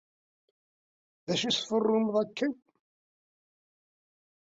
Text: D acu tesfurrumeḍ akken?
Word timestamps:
D 1.25 1.27
acu 1.33 1.49
tesfurrumeḍ 1.51 2.15
akken? 2.23 2.51